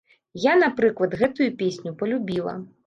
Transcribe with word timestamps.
Я, 0.45 0.53
напрыклад, 0.63 1.11
гэтую 1.21 1.51
песню 1.61 1.97
палюбіла. 2.03 2.61